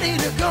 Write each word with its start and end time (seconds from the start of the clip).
Ready 0.00 0.16
to 0.16 0.30
go. 0.38 0.49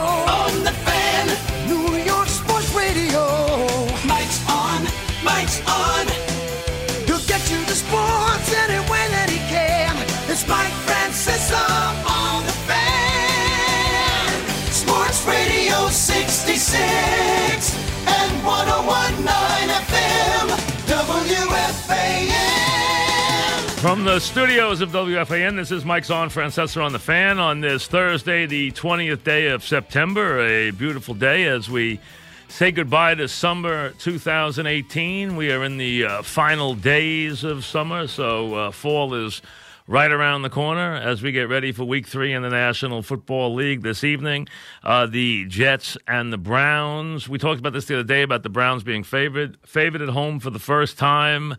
From 23.82 24.04
the 24.04 24.20
studios 24.20 24.82
of 24.82 24.90
WFAN, 24.90 25.56
this 25.56 25.72
is 25.72 25.86
Mike's 25.86 26.10
on 26.10 26.30
Francesa 26.30 26.84
on 26.84 26.92
the 26.92 27.00
fan 27.00 27.40
on 27.40 27.62
this 27.62 27.88
Thursday, 27.88 28.46
the 28.46 28.74
20th 28.74 29.24
day 29.24 29.48
of 29.48 29.64
September. 29.64 30.42
A 30.46 30.72
beautiful 30.72 31.14
day 31.14 31.46
as 31.46 31.70
we 31.70 32.02
say 32.50 32.74
goodbye 32.74 33.16
to 33.16 33.30
summer 33.30 33.92
2018. 33.92 35.38
We 35.38 35.54
are 35.54 35.64
in 35.64 35.78
the 35.78 36.04
uh, 36.04 36.24
final 36.24 36.76
days 36.76 37.46
of 37.46 37.64
summer, 37.64 38.08
so 38.08 38.54
uh, 38.54 38.72
fall 38.72 39.14
is 39.14 39.42
right 39.88 40.12
around 40.12 40.42
the 40.42 40.50
corner 40.50 40.96
as 40.96 41.24
we 41.24 41.32
get 41.32 41.48
ready 41.48 41.72
for 41.72 41.86
week 41.86 42.06
three 42.06 42.34
in 42.34 42.42
the 42.42 42.50
National 42.50 43.02
Football 43.02 43.56
League 43.56 43.82
this 43.82 44.04
evening. 44.04 44.50
Uh, 44.84 45.06
the 45.06 45.46
Jets 45.46 45.98
and 46.06 46.34
the 46.34 46.38
Browns. 46.38 47.30
We 47.30 47.38
talked 47.38 47.60
about 47.60 47.72
this 47.72 47.86
the 47.86 47.96
other 47.96 48.04
day 48.04 48.24
about 48.24 48.44
the 48.44 48.50
Browns 48.50 48.84
being 48.84 49.06
favored, 49.06 49.58
favored 49.66 50.02
at 50.02 50.10
home 50.10 50.42
for 50.42 50.50
the 50.50 50.60
first 50.60 50.98
time 50.98 51.56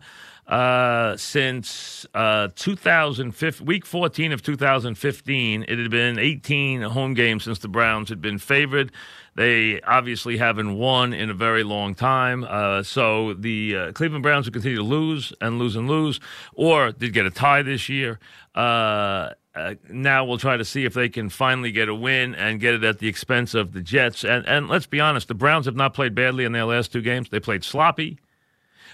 uh, 0.51 1.15
since 1.15 2.05
uh, 2.13 2.49
2015, 2.55 3.65
week 3.65 3.85
14 3.85 4.33
of 4.33 4.43
2015. 4.43 5.65
It 5.65 5.79
had 5.79 5.89
been 5.89 6.19
18 6.19 6.81
home 6.81 7.13
games 7.13 7.45
since 7.45 7.59
the 7.59 7.69
Browns 7.69 8.09
had 8.09 8.21
been 8.21 8.37
favored. 8.37 8.91
They 9.35 9.79
obviously 9.81 10.35
haven't 10.35 10.77
won 10.77 11.13
in 11.13 11.29
a 11.29 11.33
very 11.33 11.63
long 11.63 11.95
time. 11.95 12.43
Uh, 12.43 12.83
so 12.83 13.33
the 13.33 13.77
uh, 13.77 13.91
Cleveland 13.93 14.23
Browns 14.23 14.45
will 14.45 14.51
continue 14.51 14.77
to 14.77 14.83
lose 14.83 15.31
and 15.39 15.57
lose 15.57 15.77
and 15.77 15.87
lose, 15.87 16.19
or 16.53 16.91
did 16.91 17.13
get 17.13 17.25
a 17.25 17.31
tie 17.31 17.61
this 17.61 17.87
year. 17.87 18.19
Uh, 18.53 19.29
uh, 19.55 19.75
now 19.89 20.25
we'll 20.25 20.37
try 20.37 20.57
to 20.57 20.65
see 20.65 20.83
if 20.83 20.93
they 20.93 21.07
can 21.07 21.29
finally 21.29 21.71
get 21.71 21.87
a 21.87 21.95
win 21.95 22.35
and 22.35 22.59
get 22.59 22.73
it 22.73 22.83
at 22.83 22.99
the 22.99 23.07
expense 23.07 23.53
of 23.53 23.71
the 23.71 23.81
Jets. 23.81 24.25
And 24.25 24.45
and 24.45 24.67
let's 24.67 24.85
be 24.85 24.99
honest, 24.99 25.29
the 25.29 25.33
Browns 25.33 25.65
have 25.65 25.77
not 25.77 25.93
played 25.93 26.13
badly 26.13 26.43
in 26.43 26.51
their 26.51 26.65
last 26.65 26.91
two 26.91 27.01
games. 27.01 27.29
They 27.29 27.39
played 27.39 27.63
sloppy. 27.63 28.19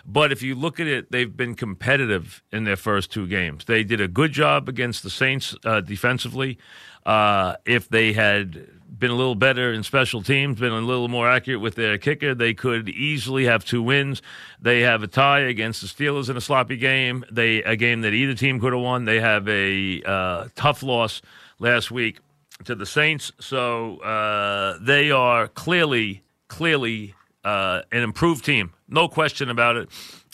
But 0.05 0.31
if 0.31 0.41
you 0.41 0.55
look 0.55 0.79
at 0.79 0.87
it, 0.87 1.11
they've 1.11 1.35
been 1.35 1.55
competitive 1.55 2.43
in 2.51 2.63
their 2.63 2.75
first 2.75 3.11
two 3.11 3.27
games. 3.27 3.65
They 3.65 3.83
did 3.83 4.01
a 4.01 4.07
good 4.07 4.31
job 4.31 4.69
against 4.69 5.03
the 5.03 5.09
Saints 5.09 5.55
uh, 5.65 5.81
defensively. 5.81 6.57
Uh, 7.05 7.55
if 7.65 7.87
they 7.87 8.13
had 8.13 8.67
been 8.99 9.11
a 9.11 9.15
little 9.15 9.35
better 9.35 9.71
in 9.71 9.83
special 9.83 10.21
teams, 10.21 10.59
been 10.59 10.71
a 10.71 10.79
little 10.79 11.07
more 11.07 11.29
accurate 11.29 11.61
with 11.61 11.75
their 11.75 11.97
kicker, 11.97 12.33
they 12.33 12.53
could 12.53 12.89
easily 12.89 13.45
have 13.45 13.63
two 13.63 13.81
wins. 13.81 14.21
They 14.61 14.81
have 14.81 15.03
a 15.03 15.07
tie 15.07 15.41
against 15.41 15.81
the 15.81 15.87
Steelers 15.87 16.29
in 16.29 16.37
a 16.37 16.41
sloppy 16.41 16.77
game. 16.77 17.23
They 17.31 17.63
a 17.63 17.75
game 17.75 18.01
that 18.01 18.13
either 18.13 18.33
team 18.33 18.59
could 18.59 18.73
have 18.73 18.81
won. 18.81 19.05
They 19.05 19.19
have 19.19 19.47
a 19.47 20.01
uh, 20.03 20.47
tough 20.55 20.83
loss 20.83 21.21
last 21.59 21.91
week 21.91 22.19
to 22.65 22.75
the 22.75 22.85
Saints. 22.85 23.31
So 23.39 23.97
uh, 23.99 24.77
they 24.81 25.11
are 25.11 25.47
clearly, 25.47 26.23
clearly 26.47 27.13
uh, 27.47 27.81
an 27.93 28.03
improved 28.03 28.43
team, 28.43 28.73
no 28.89 29.07
question 29.07 29.49
about 29.49 29.77
it. 29.77 29.89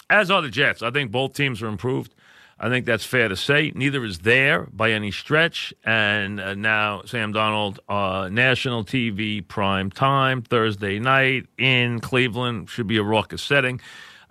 As 0.09 0.31
are 0.31 0.41
the 0.41 0.49
Jets. 0.49 0.81
I 0.81 0.89
think 0.89 1.11
both 1.11 1.33
teams 1.33 1.61
are 1.61 1.67
improved. 1.67 2.15
I 2.59 2.69
think 2.69 2.85
that's 2.85 3.05
fair 3.05 3.27
to 3.27 3.35
say. 3.35 3.71
Neither 3.75 4.03
is 4.03 4.19
there 4.19 4.67
by 4.71 4.91
any 4.91 5.11
stretch. 5.11 5.73
And 5.83 6.39
uh, 6.39 6.55
now 6.55 7.03
Sam 7.05 7.33
Darnold, 7.33 7.77
uh, 7.87 8.29
national 8.29 8.83
TV 8.83 9.47
prime 9.47 9.91
time 9.91 10.41
Thursday 10.41 10.97
night 10.97 11.45
in 11.57 11.99
Cleveland 11.99 12.69
should 12.69 12.87
be 12.87 12.97
a 12.97 13.03
raucous 13.03 13.43
setting. 13.43 13.79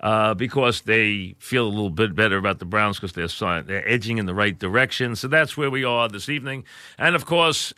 Uh, 0.01 0.35
because 0.35 0.81
they 0.81 1.37
feel 1.39 1.65
a 1.65 1.69
little 1.69 1.89
bit 1.89 2.17
better 2.17 2.37
about 2.37 2.59
the 2.59 2.65
Browns 2.65 2.99
because 2.99 3.13
they're 3.13 3.63
they're 3.63 3.89
edging 3.89 4.19
in 4.19 4.27
the 4.27 4.35
right 4.35 4.59
direction. 4.59 5.15
So 5.15 5.29
that's 5.29 5.57
where 5.57 5.71
we 5.71 5.85
are 5.85 6.09
this 6.09 6.29
evening. 6.29 6.65
And 6.99 7.15
of 7.15 7.25
course, 7.25 7.73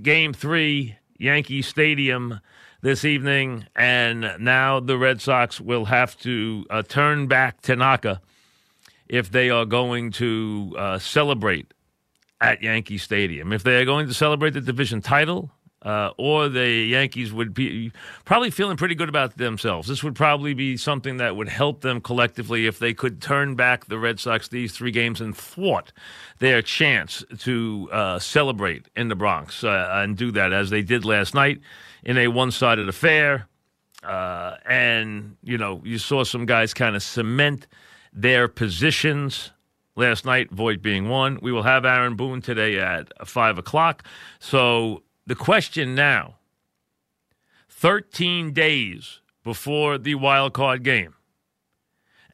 Game 0.00 0.32
Three, 0.32 0.96
Yankee 1.18 1.60
Stadium 1.60 2.40
this 2.82 3.04
evening, 3.04 3.66
and 3.74 4.36
now 4.38 4.80
the 4.80 4.98
Red 4.98 5.20
Sox 5.20 5.60
will 5.60 5.86
have 5.86 6.18
to 6.20 6.66
uh, 6.70 6.82
turn 6.82 7.26
back 7.26 7.62
Tanaka 7.62 8.20
if 9.08 9.30
they 9.30 9.50
are 9.50 9.64
going 9.64 10.10
to 10.12 10.74
uh, 10.76 10.98
celebrate 10.98 11.72
at 12.40 12.62
Yankee 12.62 12.98
Stadium. 12.98 13.52
If 13.52 13.62
they 13.62 13.80
are 13.80 13.84
going 13.84 14.06
to 14.08 14.14
celebrate 14.14 14.50
the 14.50 14.60
division 14.60 15.00
title, 15.00 15.50
uh, 15.86 16.10
or 16.18 16.48
the 16.48 16.68
Yankees 16.68 17.32
would 17.32 17.54
be 17.54 17.92
probably 18.24 18.50
feeling 18.50 18.76
pretty 18.76 18.96
good 18.96 19.08
about 19.08 19.36
themselves. 19.36 19.86
This 19.86 20.02
would 20.02 20.16
probably 20.16 20.52
be 20.52 20.76
something 20.76 21.18
that 21.18 21.36
would 21.36 21.48
help 21.48 21.82
them 21.82 22.00
collectively 22.00 22.66
if 22.66 22.80
they 22.80 22.92
could 22.92 23.22
turn 23.22 23.54
back 23.54 23.86
the 23.86 23.96
Red 23.96 24.18
Sox 24.18 24.48
these 24.48 24.72
three 24.72 24.90
games 24.90 25.20
and 25.20 25.34
thwart 25.36 25.92
their 26.40 26.60
chance 26.60 27.22
to 27.38 27.88
uh, 27.92 28.18
celebrate 28.18 28.86
in 28.96 29.06
the 29.06 29.14
Bronx 29.14 29.62
uh, 29.62 29.88
and 29.92 30.16
do 30.16 30.32
that 30.32 30.52
as 30.52 30.70
they 30.70 30.82
did 30.82 31.04
last 31.04 31.34
night 31.36 31.60
in 32.02 32.18
a 32.18 32.26
one 32.26 32.50
sided 32.50 32.88
affair. 32.88 33.46
Uh, 34.02 34.56
and, 34.66 35.36
you 35.44 35.56
know, 35.56 35.80
you 35.84 35.98
saw 35.98 36.24
some 36.24 36.46
guys 36.46 36.74
kind 36.74 36.96
of 36.96 37.02
cement 37.02 37.68
their 38.12 38.48
positions 38.48 39.52
last 39.94 40.24
night, 40.24 40.50
Voit 40.50 40.82
being 40.82 41.08
one. 41.08 41.38
We 41.40 41.52
will 41.52 41.62
have 41.62 41.84
Aaron 41.84 42.16
Boone 42.16 42.42
today 42.42 42.78
at 42.78 43.10
5 43.26 43.58
o'clock. 43.58 44.04
So 44.40 45.02
the 45.26 45.34
question 45.34 45.94
now 45.94 46.36
13 47.68 48.52
days 48.52 49.20
before 49.44 49.98
the 49.98 50.14
wild 50.14 50.54
card 50.54 50.82
game. 50.82 51.14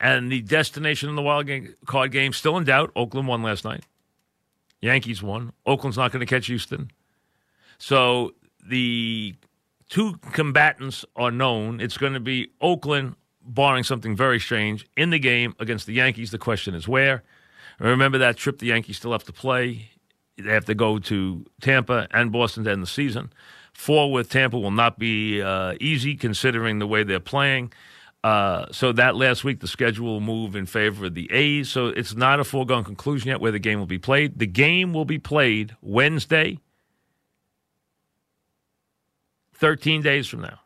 And 0.01 0.33
the 0.33 0.41
destination 0.41 1.09
in 1.09 1.15
the 1.15 1.23
wild 1.23 1.47
game, 1.47 1.75
card 1.87 2.11
game 2.11 2.33
still 2.33 2.57
in 2.57 2.65
doubt. 2.65 2.91
Oakland 2.97 3.29
won 3.29 3.43
last 3.43 3.65
night. 3.65 3.85
Yankees 4.81 5.23
won. 5.23 5.53
Oakland's 5.65 5.97
not 5.97 6.11
going 6.11 6.21
to 6.21 6.27
catch 6.27 6.47
Houston. 6.47 6.91
So 7.79 8.35
the 8.67 9.37
two 9.89 10.15
combatants 10.33 11.05
are 11.15 11.31
known. 11.31 11.81
It's 11.81 11.97
going 11.97 12.15
to 12.15 12.21
be 12.21 12.51
Oakland, 12.61 13.15
barring 13.45 13.85
something 13.85 14.17
very 14.17 14.41
strange, 14.41 14.87
in 14.97 15.11
the 15.11 15.21
game 15.21 15.55
against 15.61 15.87
the 15.87 15.95
Yankees. 15.95 16.33
The 16.33 16.39
question 16.39 16.75
is 16.75 16.89
where. 16.89 17.23
Remember 17.79 18.19
that 18.19 18.37
trip 18.37 18.59
the 18.59 18.67
Yankees 18.67 18.97
still 18.97 19.13
have 19.13 19.25
to 19.25 19.33
play. 19.33 19.91
They 20.39 20.53
have 20.53 20.65
to 20.67 20.75
go 20.75 20.99
to 20.99 21.45
Tampa 21.61 22.09
and 22.11 22.33
Boston 22.33 22.65
to 22.65 22.71
end 22.71 22.83
the 22.83 22.87
season. 22.87 23.33
Four 23.73 24.13
with 24.13 24.31
Tampa 24.31 24.59
will 24.59 24.71
not 24.71 24.99
be 24.99 25.43
uh, 25.43 25.75
easy 25.81 26.15
considering 26.17 26.79
the 26.79 26.87
way 26.87 27.03
they're 27.03 27.21
playing. 27.21 27.73
Uh, 28.25 28.67
so 28.71 28.93
that 28.93 29.17
last 29.17 29.43
week, 29.43 29.61
the 29.61 29.67
schedule 29.67 30.07
will 30.07 30.21
move 30.21 30.55
in 30.55 30.67
favor 30.67 31.07
of 31.07 31.15
the 31.15 31.31
A's. 31.33 31.69
So 31.69 31.89
it's 31.89 32.15
not 32.15 32.39
a 32.39 32.45
foregone 32.45 32.85
conclusion 32.85 33.29
yet 33.29 33.41
where 33.41 33.51
the 33.51 33.59
game 33.59 33.79
will 33.79 33.87
be 33.87 33.99
played. 33.99 34.39
The 34.39 34.47
game 34.47 34.93
will 34.93 35.05
be 35.05 35.19
played 35.19 35.77
Wednesday, 35.81 36.59
13 39.55 40.03
days 40.03 40.29
from 40.29 40.43
now. 40.43 40.61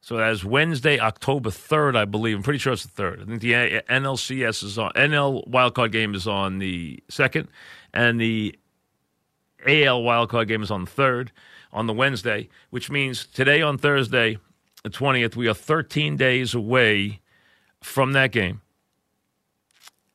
So 0.00 0.16
that's 0.16 0.42
Wednesday, 0.42 0.98
October 0.98 1.50
3rd, 1.50 1.96
I 1.96 2.04
believe. 2.04 2.36
I'm 2.36 2.42
pretty 2.42 2.58
sure 2.58 2.72
it's 2.72 2.86
the 2.86 3.02
3rd. 3.02 3.22
I 3.22 3.24
think 3.26 3.40
the 3.42 3.52
NLCS 3.52 4.64
is 4.64 4.78
on, 4.78 4.90
NL 4.92 5.46
wildcard 5.48 5.92
game 5.92 6.14
is 6.14 6.26
on 6.26 6.58
the 6.58 7.02
2nd, 7.10 7.46
and 7.92 8.20
the 8.20 8.58
AL 9.66 10.02
wildcard 10.02 10.48
game 10.48 10.62
is 10.62 10.70
on 10.70 10.84
the 10.84 10.90
3rd, 10.90 11.28
on 11.72 11.86
the 11.86 11.92
Wednesday, 11.92 12.48
which 12.70 12.90
means 12.90 13.26
today 13.26 13.60
on 13.60 13.78
Thursday, 13.78 14.38
the 14.82 14.90
20th, 14.90 15.36
we 15.36 15.48
are 15.48 15.54
13 15.54 16.16
days 16.16 16.54
away 16.54 17.20
from 17.82 18.12
that 18.12 18.32
game. 18.32 18.60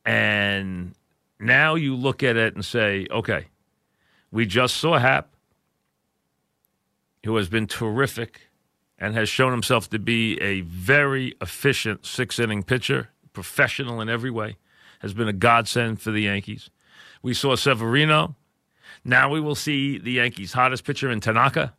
And 0.05 0.95
now 1.39 1.75
you 1.75 1.95
look 1.95 2.23
at 2.23 2.35
it 2.35 2.55
and 2.55 2.63
say, 2.63 3.07
okay, 3.11 3.47
we 4.31 4.45
just 4.45 4.77
saw 4.77 4.97
Happ, 4.97 5.29
who 7.23 7.35
has 7.35 7.49
been 7.49 7.67
terrific 7.67 8.49
and 8.97 9.15
has 9.15 9.29
shown 9.29 9.51
himself 9.51 9.89
to 9.89 9.99
be 9.99 10.41
a 10.41 10.61
very 10.61 11.35
efficient 11.41 12.05
six 12.05 12.39
inning 12.39 12.63
pitcher, 12.63 13.09
professional 13.33 14.01
in 14.01 14.09
every 14.09 14.31
way, 14.31 14.57
has 14.99 15.13
been 15.13 15.27
a 15.27 15.33
godsend 15.33 16.01
for 16.01 16.11
the 16.11 16.21
Yankees. 16.21 16.69
We 17.21 17.33
saw 17.33 17.55
Severino. 17.55 18.35
Now 19.05 19.29
we 19.29 19.39
will 19.39 19.55
see 19.55 19.97
the 19.97 20.13
Yankees' 20.13 20.53
hottest 20.53 20.85
pitcher 20.85 21.11
in 21.11 21.19
Tanaka. 21.19 21.73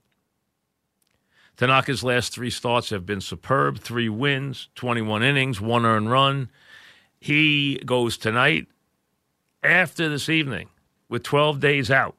Tanaka's 1.57 2.03
last 2.03 2.33
three 2.33 2.51
starts 2.51 2.91
have 2.91 3.07
been 3.07 3.21
superb 3.21 3.79
three 3.79 4.09
wins, 4.09 4.69
21 4.75 5.23
innings, 5.23 5.61
one 5.61 5.87
earned 5.87 6.11
run. 6.11 6.51
He 7.21 7.77
goes 7.87 8.19
tonight 8.19 8.67
after 9.63 10.09
this 10.09 10.29
evening 10.29 10.69
with 11.09 11.23
12 11.23 11.61
days 11.61 11.91
out, 11.91 12.17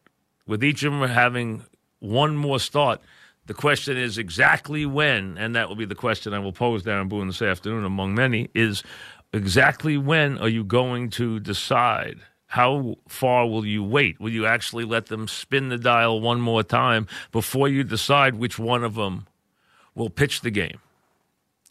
with 0.48 0.63
each 0.63 0.84
of 0.84 0.94
them 0.94 1.08
having 1.10 1.63
one 2.00 2.36
more 2.38 2.60
start. 2.60 3.01
The 3.46 3.54
question 3.54 3.98
is 3.98 4.18
exactly 4.18 4.86
when, 4.86 5.38
and 5.38 5.56
that 5.56 5.69
will 5.69 5.75
be 5.75 5.86
the 5.86 5.96
question 5.96 6.34
I 6.34 6.40
will 6.40 6.54
pose 6.54 6.84
Darren 6.84 7.10
Boone 7.10 7.28
this 7.28 7.42
afternoon, 7.42 7.84
among 7.84 8.16
many, 8.16 8.50
is 8.56 8.81
exactly 9.34 9.98
when 9.98 10.38
are 10.40 10.50
you 10.50 10.63
going 10.63 11.10
to 11.12 11.40
decide? 11.40 12.22
How 12.56 12.96
far 13.10 13.46
will 13.50 13.66
you 13.66 13.84
wait? 13.84 14.18
Will 14.18 14.30
you 14.30 14.46
actually 14.46 14.86
let 14.86 15.07
them 15.07 15.28
spin 15.28 15.68
the 15.68 15.78
dial 15.78 16.22
one 16.22 16.40
more 16.40 16.63
time 16.63 17.06
before 17.34 17.68
you 17.68 17.84
decide 17.84 18.36
which 18.36 18.57
one 18.57 18.81
of 18.81 18.96
them 18.96 19.28
will 19.94 20.10
pitch 20.10 20.40
the 20.40 20.52
game? 20.52 20.80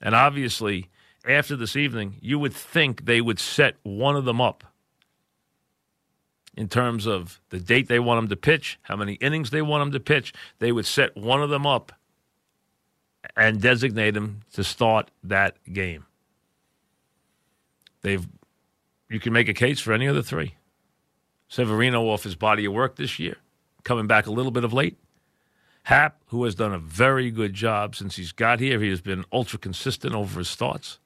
And 0.02 0.14
obviously, 0.14 0.90
after 1.26 1.56
this 1.56 1.74
evening, 1.74 2.16
you 2.20 2.38
would 2.38 2.52
think 2.52 3.06
they 3.06 3.22
would 3.22 3.40
set 3.40 3.76
one 3.82 4.14
of 4.14 4.26
them 4.26 4.42
up 4.42 4.62
in 6.54 6.68
terms 6.68 7.06
of 7.06 7.40
the 7.48 7.60
date 7.60 7.88
they 7.88 7.98
want 7.98 8.18
them 8.18 8.28
to 8.28 8.36
pitch, 8.36 8.78
how 8.82 8.96
many 8.96 9.14
innings 9.14 9.48
they 9.48 9.62
want 9.62 9.80
them 9.80 9.92
to 9.92 10.00
pitch. 10.00 10.34
They 10.58 10.70
would 10.70 10.84
set 10.84 11.16
one 11.16 11.42
of 11.42 11.48
them 11.48 11.66
up 11.66 11.92
and 13.34 13.58
designate 13.58 14.18
him 14.18 14.42
to 14.52 14.62
start 14.62 15.10
that 15.22 15.56
game. 15.72 16.04
They've 18.02 18.28
you 19.08 19.18
can 19.18 19.32
make 19.32 19.48
a 19.48 19.54
case 19.54 19.80
for 19.80 19.94
any 19.94 20.04
of 20.04 20.14
the 20.14 20.22
three. 20.22 20.56
Severino 21.48 22.08
off 22.08 22.24
his 22.24 22.36
body 22.36 22.64
of 22.64 22.72
work 22.72 22.96
this 22.96 23.18
year, 23.18 23.36
coming 23.84 24.06
back 24.06 24.26
a 24.26 24.32
little 24.32 24.52
bit 24.52 24.64
of 24.64 24.72
late. 24.72 24.98
Happ, 25.84 26.20
who 26.26 26.44
has 26.44 26.54
done 26.54 26.72
a 26.72 26.78
very 26.78 27.30
good 27.30 27.52
job 27.52 27.94
since 27.94 28.16
he's 28.16 28.32
got 28.32 28.58
here, 28.58 28.80
he 28.80 28.88
has 28.88 29.02
been 29.02 29.24
ultra 29.32 29.58
consistent 29.58 30.14
over 30.14 30.38
his 30.38 30.48
starts. 30.48 30.98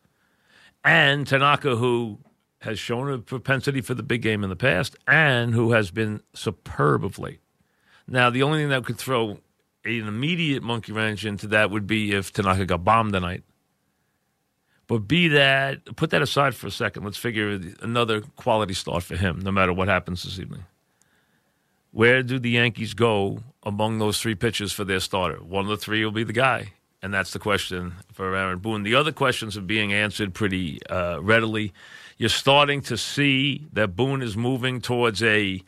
And 0.85 1.26
Tanaka, 1.26 1.76
who 1.76 2.19
has 2.61 2.79
shown 2.79 3.11
a 3.11 3.19
propensity 3.19 3.81
for 3.81 3.94
the 3.94 4.02
big 4.02 4.23
game 4.23 4.43
in 4.43 4.50
the 4.50 4.56
past 4.56 4.96
and 5.06 5.55
who 5.55 5.73
has 5.73 5.90
been 5.90 6.23
superb 6.32 7.05
of 7.05 7.19
late. 7.19 7.40
Now, 8.06 8.31
the 8.31 8.43
only 8.43 8.61
thing 8.61 8.70
that 8.70 8.85
could 8.85 8.99
throw 8.99 9.38
an 9.85 10.08
immediate 10.08 10.62
monkey 10.62 10.93
wrench 10.93 11.25
into 11.25 11.46
that 11.49 11.70
would 11.70 11.87
be 11.87 12.12
if 12.12 12.32
Tanaka 12.32 12.67
got 12.67 12.85
bombed 12.85 13.12
tonight. 13.12 13.44
But 14.88 15.06
be 15.06 15.29
that, 15.29 15.96
put 15.96 16.11
that 16.11 16.23
aside 16.23 16.55
for 16.55 16.67
a 16.67 16.70
second. 16.70 17.05
Let's 17.05 17.17
figure 17.17 17.61
another 17.82 18.23
quality 18.23 18.75
start 18.75 19.05
for 19.05 19.17
him, 19.17 19.38
no 19.40 19.52
matter 19.52 19.73
what 19.73 19.88
happens 19.88 20.25
this 20.25 20.38
evening. 20.38 20.64
Where 21.93 22.23
do 22.23 22.38
the 22.38 22.50
Yankees 22.50 22.94
go 22.94 23.44
among 23.62 23.99
those 23.99 24.20
three 24.20 24.35
pitchers 24.35 24.73
for 24.73 24.85
their 24.85 25.00
starter? 25.00 25.37
One 25.37 25.64
of 25.64 25.70
the 25.70 25.76
three 25.76 26.05
will 26.05 26.12
be 26.12 26.25
the 26.25 26.32
guy, 26.32 26.73
and 27.02 27.14
that's 27.14 27.32
the 27.32 27.38
question 27.38 27.94
for 28.12 28.35
Aaron 28.35 28.58
Boone. 28.58 28.82
The 28.82 28.94
other 28.94 29.12
questions 29.12 29.56
are 29.56 29.62
being 29.62 29.93
answered 29.93 30.35
pretty 30.35 30.81
uh, 30.88 31.20
readily 31.20 31.73
you're 32.19 32.29
starting 32.29 32.82
to 32.82 32.96
see 32.99 33.69
that 33.73 33.94
Boone 33.94 34.23
is 34.23 34.37
moving 34.37 34.81
towards 34.81 35.23
a 35.23 35.62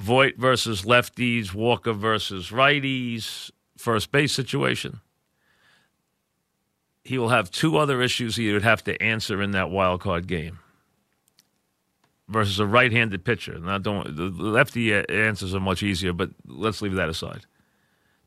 Voit 0.00 0.36
versus 0.36 0.82
lefties, 0.82 1.54
Walker 1.54 1.92
versus 1.92 2.50
righties, 2.50 3.52
first 3.78 4.10
base 4.10 4.32
situation. 4.32 5.00
He 7.04 7.18
will 7.18 7.28
have 7.28 7.50
two 7.50 7.76
other 7.76 8.00
issues 8.00 8.36
he 8.36 8.52
would 8.52 8.62
have 8.62 8.82
to 8.84 9.00
answer 9.02 9.42
in 9.42 9.50
that 9.50 9.70
wild 9.70 10.00
card 10.00 10.26
game 10.26 10.58
versus 12.28 12.58
a 12.58 12.66
right-handed 12.66 13.24
pitcher. 13.24 13.58
Now, 13.58 13.76
don't 13.76 14.16
the 14.16 14.30
lefty 14.30 14.94
answers 14.94 15.54
are 15.54 15.60
much 15.60 15.82
easier, 15.82 16.14
but 16.14 16.30
let's 16.46 16.80
leave 16.80 16.94
that 16.94 17.10
aside. 17.10 17.44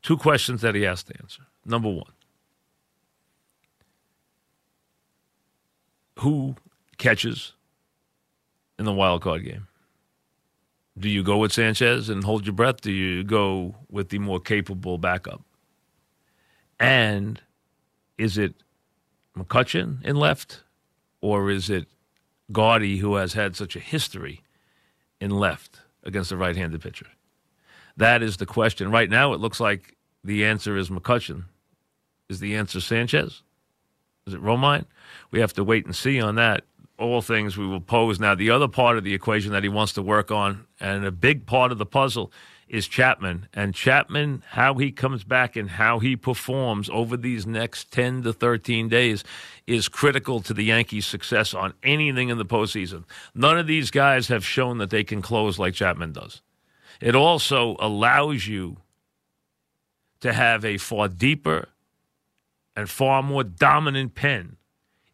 Two 0.02 0.16
questions 0.16 0.60
that 0.60 0.76
he 0.76 0.82
has 0.82 1.02
to 1.02 1.14
answer. 1.20 1.42
Number 1.66 1.88
one, 1.88 2.12
who 6.18 6.54
catches 6.98 7.54
in 8.78 8.84
the 8.84 8.92
wild 8.92 9.22
card 9.22 9.44
game? 9.44 9.66
Do 10.96 11.08
you 11.08 11.22
go 11.22 11.38
with 11.38 11.52
Sanchez 11.52 12.08
and 12.08 12.24
hold 12.24 12.46
your 12.46 12.54
breath? 12.54 12.80
Do 12.80 12.92
you 12.92 13.24
go 13.24 13.74
with 13.88 14.08
the 14.08 14.18
more 14.18 14.40
capable 14.40 14.98
backup? 14.98 15.42
And 16.80 17.40
is 18.16 18.38
it 18.38 18.54
McCutchen 19.38 20.04
in 20.04 20.16
left, 20.16 20.62
or 21.20 21.50
is 21.50 21.70
it 21.70 21.86
Gaudy 22.50 22.98
who 22.98 23.14
has 23.16 23.34
had 23.34 23.56
such 23.56 23.76
a 23.76 23.80
history 23.80 24.42
in 25.20 25.30
left 25.30 25.80
against 26.02 26.32
a 26.32 26.36
right-handed 26.36 26.80
pitcher? 26.80 27.06
That 27.96 28.22
is 28.22 28.36
the 28.36 28.46
question. 28.46 28.90
Right 28.90 29.10
now, 29.10 29.32
it 29.32 29.40
looks 29.40 29.60
like 29.60 29.96
the 30.24 30.44
answer 30.44 30.76
is 30.76 30.88
McCutchen. 30.88 31.44
Is 32.28 32.40
the 32.40 32.56
answer 32.56 32.80
Sanchez? 32.80 33.42
Is 34.26 34.34
it 34.34 34.42
Romine? 34.42 34.84
We 35.30 35.40
have 35.40 35.52
to 35.54 35.64
wait 35.64 35.86
and 35.86 35.96
see 35.96 36.20
on 36.20 36.34
that 36.34 36.64
all 36.98 37.22
things 37.22 37.56
we 37.56 37.66
will 37.66 37.80
pose. 37.80 38.18
Now, 38.18 38.34
the 38.34 38.50
other 38.50 38.68
part 38.68 38.98
of 38.98 39.04
the 39.04 39.14
equation 39.14 39.52
that 39.52 39.62
he 39.62 39.68
wants 39.68 39.92
to 39.94 40.02
work 40.02 40.30
on, 40.30 40.66
and 40.80 41.04
a 41.04 41.12
big 41.12 41.46
part 41.46 41.72
of 41.72 41.78
the 41.78 41.86
puzzle, 41.86 42.32
is 42.68 42.88
Chapman. 42.88 43.48
And 43.52 43.74
Chapman, 43.74 44.42
how 44.50 44.74
he 44.74 44.90
comes 44.90 45.24
back 45.24 45.56
and 45.56 45.70
how 45.70 45.98
he 45.98 46.16
performs 46.16 46.88
over 46.90 47.16
these 47.16 47.46
next 47.46 47.90
10 47.92 48.22
to 48.22 48.32
13 48.32 48.88
days 48.88 49.24
is 49.66 49.88
critical 49.88 50.40
to 50.42 50.54
the 50.54 50.64
Yankees' 50.64 51.06
success 51.06 51.54
on 51.54 51.74
anything 51.82 52.28
in 52.28 52.38
the 52.38 52.44
postseason. 52.44 53.04
None 53.34 53.58
of 53.58 53.66
these 53.66 53.90
guys 53.90 54.28
have 54.28 54.44
shown 54.44 54.78
that 54.78 54.90
they 54.90 55.04
can 55.04 55.22
close 55.22 55.58
like 55.58 55.74
Chapman 55.74 56.12
does. 56.12 56.42
It 57.00 57.14
also 57.14 57.76
allows 57.78 58.46
you 58.46 58.78
to 60.20 60.32
have 60.32 60.64
a 60.64 60.78
far 60.78 61.08
deeper 61.08 61.68
and 62.74 62.88
far 62.88 63.22
more 63.22 63.44
dominant 63.44 64.14
pen 64.14 64.56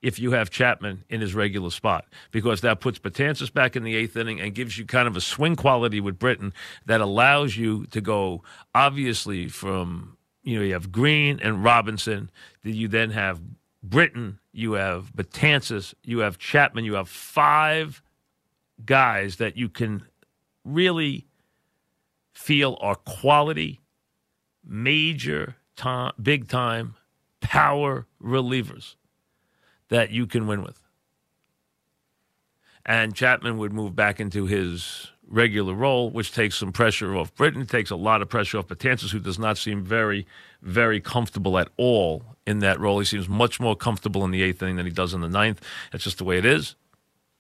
if 0.04 0.18
you 0.18 0.32
have 0.32 0.50
Chapman 0.50 1.02
in 1.08 1.22
his 1.22 1.34
regular 1.34 1.70
spot 1.70 2.04
because 2.30 2.60
that 2.60 2.78
puts 2.78 2.98
Betances 2.98 3.50
back 3.50 3.74
in 3.74 3.84
the 3.84 3.96
eighth 3.96 4.14
inning 4.18 4.38
and 4.38 4.54
gives 4.54 4.76
you 4.76 4.84
kind 4.84 5.08
of 5.08 5.16
a 5.16 5.20
swing 5.20 5.56
quality 5.56 5.98
with 5.98 6.18
Britton 6.18 6.52
that 6.84 7.00
allows 7.00 7.56
you 7.56 7.86
to 7.86 8.02
go 8.02 8.42
obviously 8.74 9.48
from 9.48 10.18
you 10.42 10.58
know 10.58 10.62
you 10.62 10.74
have 10.74 10.92
Green 10.92 11.40
and 11.42 11.64
Robertson. 11.64 12.30
Then 12.62 12.74
you 12.74 12.86
then 12.86 13.10
have 13.12 13.40
Britton 13.82 14.38
you 14.52 14.74
have 14.74 15.10
Betances, 15.16 15.94
you 16.04 16.18
have 16.18 16.38
Chapman, 16.38 16.84
you 16.84 16.94
have 16.94 17.08
five 17.08 18.02
guys 18.84 19.36
that 19.36 19.56
you 19.56 19.70
can 19.70 20.02
really 20.64 21.26
feel 22.34 22.76
are 22.82 22.94
quality, 22.94 23.80
major 24.62 25.56
time, 25.76 26.12
big 26.22 26.46
time 26.46 26.94
power 27.40 28.06
relievers 28.22 28.96
that 29.88 30.10
you 30.10 30.26
can 30.26 30.46
win 30.46 30.62
with. 30.62 30.80
And 32.86 33.14
Chapman 33.14 33.56
would 33.58 33.72
move 33.72 33.96
back 33.96 34.20
into 34.20 34.46
his 34.46 35.10
regular 35.26 35.72
role, 35.74 36.10
which 36.10 36.32
takes 36.32 36.56
some 36.56 36.72
pressure 36.72 37.16
off 37.16 37.34
Britton, 37.34 37.66
takes 37.66 37.90
a 37.90 37.96
lot 37.96 38.20
of 38.20 38.28
pressure 38.28 38.58
off 38.58 38.68
Betances, 38.68 39.10
who 39.10 39.18
does 39.18 39.38
not 39.38 39.56
seem 39.56 39.82
very, 39.82 40.26
very 40.60 41.00
comfortable 41.00 41.58
at 41.58 41.68
all 41.76 42.22
in 42.46 42.58
that 42.58 42.78
role. 42.78 42.98
He 42.98 43.06
seems 43.06 43.28
much 43.28 43.58
more 43.58 43.74
comfortable 43.74 44.24
in 44.24 44.30
the 44.30 44.42
eighth 44.42 44.62
inning 44.62 44.76
than 44.76 44.86
he 44.86 44.92
does 44.92 45.14
in 45.14 45.22
the 45.22 45.28
ninth. 45.28 45.62
That's 45.92 46.04
just 46.04 46.18
the 46.18 46.24
way 46.24 46.36
it 46.36 46.44
is. 46.44 46.74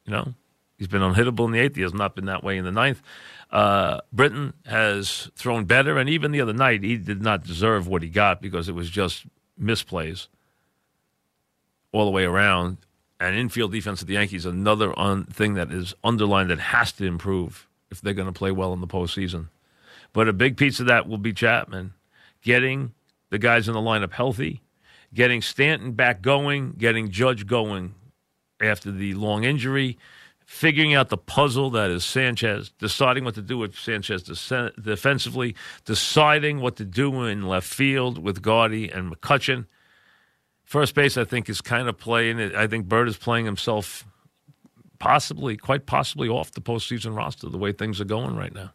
You 0.06 0.12
know, 0.12 0.34
he's 0.78 0.88
been 0.88 1.02
unhittable 1.02 1.44
in 1.44 1.52
the 1.52 1.60
eighth. 1.60 1.76
He 1.76 1.82
has 1.82 1.94
not 1.94 2.14
been 2.14 2.26
that 2.26 2.42
way 2.42 2.56
in 2.56 2.64
the 2.64 2.72
ninth. 2.72 3.02
Uh, 3.50 4.00
Britton 4.12 4.54
has 4.66 5.30
thrown 5.36 5.64
better, 5.64 5.98
and 5.98 6.08
even 6.08 6.32
the 6.32 6.40
other 6.40 6.54
night, 6.54 6.82
he 6.82 6.96
did 6.96 7.22
not 7.22 7.44
deserve 7.44 7.86
what 7.86 8.02
he 8.02 8.08
got 8.08 8.40
because 8.40 8.68
it 8.68 8.74
was 8.74 8.90
just 8.90 9.26
misplays 9.60 10.26
all 11.94 12.04
the 12.04 12.10
way 12.10 12.24
around. 12.24 12.78
And 13.20 13.36
infield 13.36 13.72
defense 13.72 14.02
of 14.02 14.08
the 14.08 14.14
Yankees, 14.14 14.44
another 14.44 14.98
un- 14.98 15.24
thing 15.24 15.54
that 15.54 15.70
is 15.70 15.94
underlined 16.02 16.50
that 16.50 16.58
has 16.58 16.90
to 16.92 17.06
improve 17.06 17.68
if 17.90 18.00
they're 18.00 18.12
going 18.12 18.26
to 18.26 18.32
play 18.32 18.50
well 18.50 18.72
in 18.72 18.80
the 18.80 18.88
postseason. 18.88 19.46
But 20.12 20.28
a 20.28 20.32
big 20.32 20.56
piece 20.56 20.80
of 20.80 20.86
that 20.86 21.08
will 21.08 21.18
be 21.18 21.32
Chapman 21.32 21.94
getting 22.42 22.92
the 23.30 23.38
guys 23.38 23.68
in 23.68 23.74
the 23.74 23.80
lineup 23.80 24.12
healthy, 24.12 24.60
getting 25.14 25.40
Stanton 25.40 25.92
back 25.92 26.20
going, 26.20 26.72
getting 26.72 27.10
Judge 27.10 27.46
going 27.46 27.94
after 28.60 28.90
the 28.90 29.14
long 29.14 29.44
injury, 29.44 29.96
figuring 30.44 30.92
out 30.92 31.08
the 31.08 31.16
puzzle 31.16 31.70
that 31.70 31.90
is 31.90 32.04
Sanchez, 32.04 32.70
deciding 32.78 33.24
what 33.24 33.36
to 33.36 33.42
do 33.42 33.56
with 33.56 33.78
Sanchez 33.78 34.22
defensively, 34.82 35.54
deciding 35.84 36.60
what 36.60 36.76
to 36.76 36.84
do 36.84 37.22
in 37.22 37.46
left 37.46 37.68
field 37.68 38.18
with 38.18 38.42
Gaudy 38.42 38.90
and 38.90 39.14
McCutchen, 39.14 39.66
First 40.74 40.96
base, 40.96 41.16
I 41.16 41.22
think, 41.22 41.48
is 41.48 41.60
kind 41.60 41.88
of 41.88 41.96
playing. 41.96 42.40
I 42.56 42.66
think 42.66 42.88
Bird 42.88 43.06
is 43.06 43.16
playing 43.16 43.44
himself 43.44 44.04
possibly, 44.98 45.56
quite 45.56 45.86
possibly, 45.86 46.28
off 46.28 46.50
the 46.50 46.60
postseason 46.60 47.16
roster 47.16 47.48
the 47.48 47.58
way 47.58 47.70
things 47.70 48.00
are 48.00 48.04
going 48.04 48.34
right 48.34 48.52
now. 48.52 48.72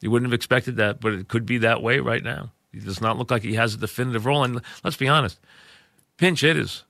You 0.00 0.12
wouldn't 0.12 0.30
have 0.30 0.32
expected 0.32 0.76
that, 0.76 1.00
but 1.00 1.12
it 1.12 1.26
could 1.26 1.44
be 1.44 1.58
that 1.58 1.82
way 1.82 1.98
right 1.98 2.22
now. 2.22 2.52
He 2.72 2.78
does 2.78 3.00
not 3.00 3.18
look 3.18 3.32
like 3.32 3.42
he 3.42 3.54
has 3.54 3.74
a 3.74 3.78
definitive 3.78 4.26
role. 4.26 4.44
And 4.44 4.62
let's 4.84 4.96
be 4.96 5.08
honest, 5.08 5.40
pinch 6.18 6.42
hitters 6.42 6.84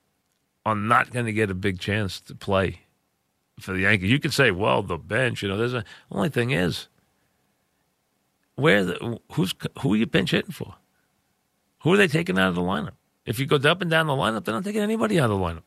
are 0.63 0.75
not 0.75 1.09
going 1.09 1.25
to 1.25 1.33
get 1.33 1.49
a 1.49 1.55
big 1.55 1.79
chance 1.79 2.21
to 2.21 2.35
play 2.35 2.81
for 3.59 3.73
the 3.73 3.79
Yankees. 3.79 4.11
You 4.11 4.19
could 4.19 4.31
say, 4.31 4.51
well, 4.51 4.83
the 4.83 4.99
bench, 4.99 5.41
you 5.41 5.49
know, 5.49 5.57
there's 5.57 5.73
a 5.73 5.83
only 6.11 6.29
thing 6.29 6.51
is 6.51 6.87
where 8.53 8.85
the, 8.85 9.19
who's 9.31 9.55
who 9.79 9.95
are 9.95 9.97
you 9.97 10.05
pinch 10.05 10.29
hitting 10.29 10.51
for? 10.51 10.75
Who 11.79 11.93
are 11.93 11.97
they 11.97 12.07
taking 12.07 12.37
out 12.37 12.49
of 12.49 12.53
the 12.55 12.61
lineup? 12.61 12.96
If 13.27 13.39
you 13.39 13.45
go 13.45 13.57
up 13.57 13.81
and 13.81 13.91
down 13.91 14.07
the 14.07 14.13
lineup, 14.13 14.45
they're 14.45 14.55
not 14.55 14.63
taking 14.63 14.81
anybody 14.81 15.19
out 15.19 15.29
of 15.29 15.37
the 15.37 15.45
lineup. 15.45 15.63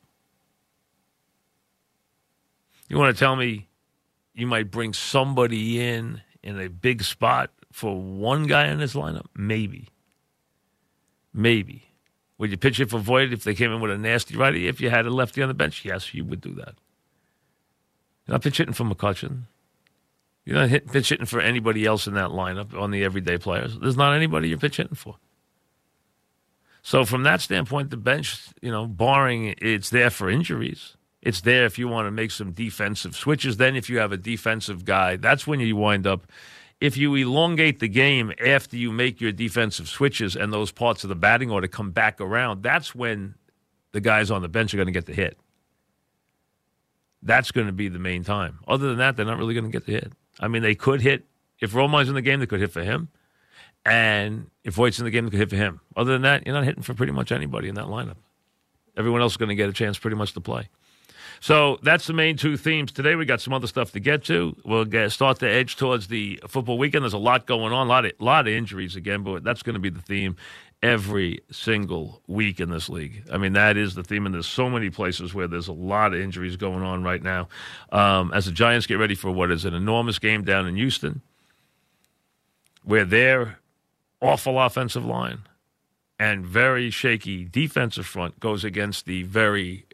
You 2.89 2.99
want 2.99 3.15
to 3.15 3.21
tell 3.21 3.37
me 3.37 3.69
you 4.35 4.47
might 4.47 4.71
bring 4.71 4.95
somebody 4.95 5.81
in 5.81 6.23
in 6.43 6.59
a 6.59 6.69
big 6.69 7.05
spot 7.05 7.51
for 7.71 8.01
one 8.01 8.47
guy 8.47 8.67
in 8.69 8.79
this 8.79 8.95
lineup? 8.95 9.27
Maybe. 9.37 9.89
Maybe. 11.35 11.85
Would 12.39 12.51
you 12.51 12.57
pitch 12.57 12.81
it 12.81 12.89
for 12.89 12.99
Voit 12.99 13.31
if 13.33 13.45
they 13.45 13.55
came 13.55 13.71
in 13.71 13.83
with 13.83 13.91
a 13.91 13.99
nasty 13.99 14.37
righty? 14.37 14.67
If 14.67 14.81
you 14.81 14.89
had 14.89 15.05
a 15.05 15.11
lefty 15.11 15.43
on 15.43 15.49
the 15.49 15.55
bench, 15.55 15.85
yes, 15.85 16.15
you 16.15 16.25
would 16.25 16.41
do 16.41 16.55
that. 16.55 16.75
You're 18.27 18.35
not 18.35 18.43
pitch 18.43 18.57
hitting 18.57 18.73
for 18.73 18.85
McCutchen. 18.85 19.43
You're 20.47 20.57
not 20.57 20.71
hit, 20.71 20.91
pitch 20.91 21.11
hitting 21.11 21.27
for 21.27 21.41
anybody 21.41 21.85
else 21.85 22.07
in 22.07 22.15
that 22.15 22.31
lineup 22.31 22.75
on 22.75 22.91
the 22.91 23.05
everyday 23.05 23.37
players. 23.37 23.79
There's 23.79 23.99
not 23.99 24.15
anybody 24.17 24.49
you're 24.49 24.57
pitch 24.57 24.79
hitting 24.79 24.97
for. 24.97 25.17
So 26.83 27.05
from 27.05 27.23
that 27.25 27.41
standpoint, 27.41 27.91
the 27.91 27.97
bench, 27.97 28.49
you 28.63 28.71
know, 28.71 28.87
barring 28.87 29.55
it's 29.59 29.91
there 29.91 30.11
for 30.11 30.31
injuries. 30.31 30.97
It's 31.23 31.43
there 31.43 31.67
if 31.67 31.79
you 31.79 31.87
want 31.87 32.07
to 32.07 32.11
make 32.11 32.31
some 32.31 32.53
defensive 32.53 33.15
switches. 33.15 33.59
Then, 33.59 33.77
if 33.77 33.91
you 33.91 33.99
have 33.99 34.13
a 34.13 34.17
defensive 34.17 34.85
guy, 34.85 35.17
that's 35.17 35.47
when 35.47 35.61
you 35.61 35.77
wind 35.77 36.07
up. 36.07 36.27
If 36.81 36.97
you 36.97 37.15
elongate 37.15 37.81
the 37.81 37.89
game 37.89 38.33
after 38.43 38.79
you 38.79 38.91
make 38.91 39.21
your 39.21 39.33
defensive 39.33 39.87
switches 39.87 40.35
and 40.35 40.51
those 40.51 40.73
parts 40.73 41.05
of 41.05 41.09
the 41.09 41.15
batting 41.15 41.51
order 41.51 41.69
come 41.69 41.91
back 41.91 42.23
around, 42.23 42.63
that's 42.63 42.95
when 42.95 43.35
the 43.93 44.01
guys 44.01 44.31
on 44.31 44.41
the 44.41 44.49
bench 44.49 44.73
are 44.73 44.79
going 44.79 44.87
to 44.87 44.93
get 44.93 45.05
the 45.05 45.13
hit. 45.13 45.37
That's 47.23 47.51
going 47.51 47.67
to 47.67 47.73
be 47.75 47.89
the 47.89 47.99
main 47.99 48.25
time. 48.25 48.61
Other 48.67 48.89
than 48.89 48.97
that, 48.97 49.17
they're 49.17 49.27
not 49.27 49.37
really 49.37 49.53
going 49.53 49.67
to 49.67 49.71
get 49.71 49.85
the 49.85 49.93
hit. 49.93 50.13
I 50.39 50.49
mean, 50.49 50.63
they 50.63 50.75
could 50.75 51.03
hit. 51.03 51.27
If 51.61 51.75
Romine's 51.75 52.09
in 52.09 52.15
the 52.15 52.23
game, 52.23 52.41
they 52.41 52.47
could 52.47 52.61
hit 52.61 52.73
for 52.73 52.83
him. 52.83 53.09
And 53.85 54.51
if 54.65 54.75
Voit's 54.75 54.99
in 54.99 55.05
the 55.05 55.11
game, 55.11 55.25
they 55.25 55.31
could 55.31 55.39
hit 55.39 55.51
for 55.51 55.57
him. 55.57 55.81
Other 55.97 56.13
than 56.13 56.23
that, 56.23 56.47
you're 56.47 56.55
not 56.55 56.65
hitting 56.65 56.83
for 56.83 56.95
pretty 56.95 57.13
much 57.13 57.33
anybody 57.33 57.69
in 57.69 57.75
that 57.77 57.87
lineup. 57.87 58.17
Everyone 58.97 59.21
else 59.21 59.33
is 59.33 59.37
going 59.37 59.49
to 59.49 59.55
get 59.55 59.69
a 59.69 59.73
chance 59.73 59.99
pretty 59.99 60.17
much 60.17 60.35
to 60.35 60.41
play. 60.41 60.69
So 61.41 61.79
that's 61.83 62.07
the 62.07 62.13
main 62.13 62.37
two 62.37 62.59
themes 62.59 62.93
today. 62.93 63.15
We 63.15 63.25
got 63.25 63.41
some 63.41 63.55
other 63.55 63.67
stuff 63.67 63.93
to 63.93 64.01
get 64.01 64.25
to. 64.25 64.55
We'll 64.63 64.85
get, 64.85 65.11
start 65.11 65.39
to 65.39 65.49
edge 65.49 65.77
towards 65.77 66.09
the 66.09 66.39
football 66.47 66.77
weekend. 66.77 67.05
There's 67.05 67.15
a 67.15 67.19
lot 67.19 67.47
going 67.47 67.73
on, 67.73 67.87
a 67.87 67.89
lot 67.91 68.05
of, 68.05 68.13
lot 68.19 68.47
of 68.47 68.53
injuries 68.53 68.95
again, 68.95 69.23
but 69.23 69.43
that's 69.43 69.63
going 69.63 69.75
to 69.75 69.81
be 69.81 69.89
the 69.89 70.03
theme 70.03 70.37
every 70.83 71.41
single 71.51 72.21
week 72.27 72.61
in 72.61 72.71
this 72.71 72.91
league. 72.91 73.25
I 73.33 73.39
mean, 73.39 73.55
that 73.55 73.79
is 73.79 73.95
the 73.95 74.03
theme, 74.03 74.27
and 74.27 74.35
there's 74.35 74.47
so 74.47 74.69
many 74.69 74.91
places 74.91 75.33
where 75.33 75.47
there's 75.47 75.69
a 75.69 75.73
lot 75.73 76.13
of 76.13 76.21
injuries 76.21 76.57
going 76.57 76.83
on 76.83 77.03
right 77.03 77.23
now. 77.23 77.49
Um, 77.91 78.33
as 78.35 78.45
the 78.45 78.53
Giants 78.53 78.87
get 78.87 78.99
ready 78.99 79.15
for 79.15 79.31
what 79.31 79.51
is 79.51 79.65
an 79.65 79.75
enormous 79.75 80.19
game 80.19 80.45
down 80.45 80.67
in 80.67 80.77
Houston, 80.77 81.23
where 82.83 83.05
their 83.05 83.60
awful 84.21 84.61
offensive 84.61 85.05
line 85.05 85.41
and 86.19 86.45
very 86.45 86.91
shaky 86.91 87.45
defensive 87.45 88.07
front 88.07 88.39
goes 88.41 88.65
against 88.65 89.07
the 89.07 89.23
very 89.23 89.87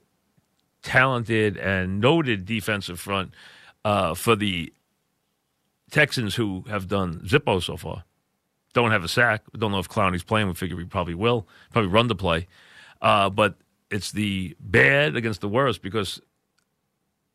talented 0.83 1.57
and 1.57 2.01
noted 2.01 2.45
defensive 2.45 2.99
front 2.99 3.33
uh, 3.85 4.15
for 4.15 4.35
the 4.35 4.73
Texans, 5.91 6.35
who 6.35 6.65
have 6.69 6.89
done 6.89 7.21
Zippo 7.25 7.63
so 7.63 7.77
far. 7.77 8.05
Don't 8.73 8.91
have 8.91 9.05
a 9.05 9.09
sack. 9.09 9.43
Don't 9.57 9.71
know 9.71 9.79
if 9.79 9.89
Clowney's 9.89 10.25
playing. 10.25 10.49
We 10.49 10.55
figure 10.55 10.77
he 10.77 10.85
probably 10.85 11.15
will. 11.15 11.47
Probably 11.71 11.91
run 11.91 12.09
the 12.09 12.17
play. 12.17 12.49
Uh, 13.01 13.31
but 13.31 13.55
it's 13.91 14.11
the 14.11 14.57
bad 14.59 15.17
against 15.17 15.41
the 15.41 15.49
worst 15.49 15.81
because 15.81 16.21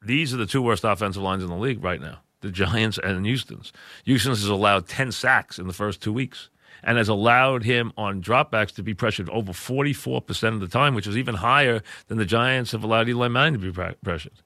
these 0.01 0.33
are 0.33 0.37
the 0.37 0.45
two 0.45 0.61
worst 0.61 0.83
offensive 0.83 1.23
lines 1.23 1.43
in 1.43 1.49
the 1.49 1.55
league 1.55 1.83
right 1.83 2.01
now 2.01 2.19
the 2.41 2.51
Giants 2.51 2.99
and 3.01 3.25
Houston's. 3.25 3.71
Houston's 4.03 4.41
has 4.41 4.49
allowed 4.49 4.87
10 4.87 5.11
sacks 5.11 5.59
in 5.59 5.67
the 5.67 5.73
first 5.73 6.01
two 6.01 6.11
weeks 6.11 6.49
and 6.83 6.97
has 6.97 7.09
allowed 7.09 7.63
him 7.63 7.91
on 7.97 8.21
dropbacks 8.21 8.73
to 8.75 8.83
be 8.83 8.93
pressured 8.93 9.29
over 9.29 9.51
44% 9.51 10.53
of 10.53 10.59
the 10.59 10.67
time, 10.67 10.95
which 10.95 11.07
is 11.07 11.17
even 11.17 11.35
higher 11.35 11.81
than 12.07 12.17
the 12.17 12.25
Giants 12.25 12.71
have 12.71 12.83
allowed 12.83 13.09
Eli 13.09 13.27
Manning 13.27 13.59
to 13.59 13.71
be 13.71 13.93
pressured. 14.03 14.41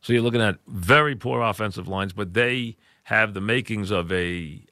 So 0.00 0.12
you're 0.12 0.22
looking 0.22 0.40
at 0.40 0.58
very 0.66 1.14
poor 1.16 1.42
offensive 1.42 1.88
lines, 1.88 2.12
but 2.12 2.34
they 2.34 2.76
have 3.04 3.34
the 3.34 3.40
makings 3.40 3.90
of 3.90 4.12
a 4.12 4.62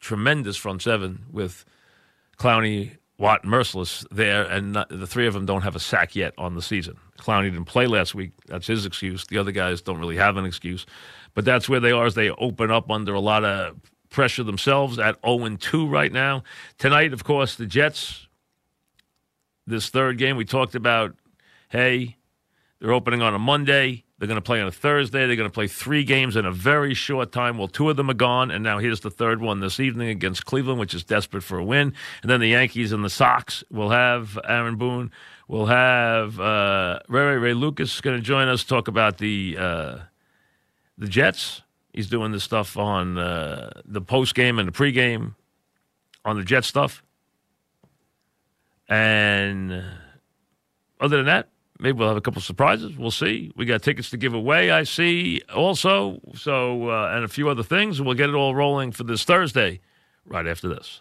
tremendous 0.00 0.56
front 0.56 0.82
seven 0.82 1.26
with 1.30 1.64
Clowney, 2.38 2.96
Watt, 3.18 3.44
and 3.44 3.52
Mercilus 3.52 4.06
there, 4.10 4.44
and 4.44 4.74
the 4.90 5.06
three 5.06 5.26
of 5.26 5.34
them 5.34 5.46
don't 5.46 5.62
have 5.62 5.76
a 5.76 5.80
sack 5.80 6.14
yet 6.14 6.34
on 6.38 6.54
the 6.54 6.62
season. 6.62 6.96
Clowney 7.18 7.50
didn't 7.50 7.64
play 7.64 7.86
last 7.86 8.14
week. 8.14 8.32
That's 8.46 8.66
his 8.66 8.86
excuse. 8.86 9.26
The 9.26 9.38
other 9.38 9.52
guys 9.52 9.82
don't 9.82 9.98
really 9.98 10.16
have 10.16 10.36
an 10.36 10.44
excuse. 10.44 10.86
But 11.34 11.44
that's 11.44 11.68
where 11.68 11.80
they 11.80 11.92
are 11.92 12.06
as 12.06 12.14
they 12.14 12.30
open 12.30 12.70
up 12.70 12.90
under 12.90 13.14
a 13.14 13.20
lot 13.20 13.44
of 13.44 13.76
pressure 14.10 14.42
themselves 14.42 14.98
at 14.98 15.16
0 15.24 15.56
2 15.56 15.86
right 15.86 16.12
now. 16.12 16.42
Tonight, 16.78 17.12
of 17.12 17.24
course, 17.24 17.54
the 17.54 17.66
Jets, 17.66 18.26
this 19.66 19.88
third 19.88 20.18
game, 20.18 20.36
we 20.36 20.44
talked 20.44 20.74
about, 20.74 21.14
hey, 21.68 22.16
they're 22.80 22.92
opening 22.92 23.22
on 23.22 23.34
a 23.34 23.38
Monday. 23.38 24.04
They're 24.18 24.28
going 24.28 24.36
to 24.36 24.42
play 24.42 24.60
on 24.60 24.66
a 24.66 24.72
Thursday. 24.72 25.26
They're 25.26 25.36
going 25.36 25.48
to 25.48 25.54
play 25.54 25.68
three 25.68 26.02
games 26.02 26.34
in 26.34 26.44
a 26.44 26.50
very 26.50 26.92
short 26.92 27.30
time. 27.30 27.56
Well, 27.56 27.68
two 27.68 27.88
of 27.88 27.96
them 27.96 28.10
are 28.10 28.14
gone, 28.14 28.50
and 28.50 28.64
now 28.64 28.78
here's 28.78 29.00
the 29.00 29.10
third 29.10 29.40
one 29.40 29.60
this 29.60 29.78
evening 29.78 30.08
against 30.08 30.44
Cleveland, 30.44 30.80
which 30.80 30.92
is 30.92 31.04
desperate 31.04 31.44
for 31.44 31.58
a 31.58 31.64
win. 31.64 31.94
And 32.22 32.30
then 32.30 32.40
the 32.40 32.48
Yankees 32.48 32.90
and 32.90 33.04
the 33.04 33.10
Sox 33.10 33.62
will 33.70 33.90
have 33.90 34.36
Aaron 34.48 34.76
Boone. 34.76 35.12
We'll 35.46 35.66
have 35.66 36.40
uh, 36.40 36.98
Ray, 37.08 37.26
Ray 37.26 37.36
Ray 37.36 37.54
Lucas 37.54 38.00
going 38.00 38.16
to 38.16 38.22
join 38.22 38.48
us 38.48 38.64
talk 38.64 38.88
about 38.88 39.18
the 39.18 39.56
uh, 39.58 39.98
the 40.98 41.06
Jets 41.06 41.62
He's 41.98 42.08
doing 42.08 42.30
the 42.30 42.38
stuff 42.38 42.76
on 42.76 43.18
uh, 43.18 43.72
the 43.84 44.00
post 44.00 44.36
game 44.36 44.60
and 44.60 44.68
the 44.68 44.72
pregame 44.72 45.34
on 46.24 46.36
the 46.36 46.44
Jet 46.44 46.64
stuff. 46.64 47.02
And 48.88 49.82
other 51.00 51.16
than 51.16 51.26
that, 51.26 51.48
maybe 51.80 51.98
we'll 51.98 52.06
have 52.06 52.16
a 52.16 52.20
couple 52.20 52.40
surprises. 52.40 52.96
We'll 52.96 53.10
see. 53.10 53.50
We 53.56 53.64
got 53.64 53.82
tickets 53.82 54.10
to 54.10 54.16
give 54.16 54.32
away, 54.32 54.70
I 54.70 54.84
see, 54.84 55.42
also. 55.52 56.20
So, 56.36 56.88
uh, 56.88 57.10
and 57.16 57.24
a 57.24 57.28
few 57.28 57.48
other 57.48 57.64
things. 57.64 58.00
We'll 58.00 58.14
get 58.14 58.28
it 58.28 58.36
all 58.36 58.54
rolling 58.54 58.92
for 58.92 59.02
this 59.02 59.24
Thursday 59.24 59.80
right 60.24 60.46
after 60.46 60.68
this. 60.68 61.00